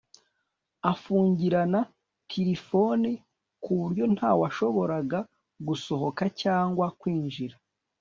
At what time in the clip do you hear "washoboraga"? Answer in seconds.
4.39-5.19